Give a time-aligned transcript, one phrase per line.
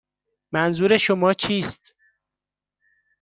[0.51, 1.95] منظور شما چیست؟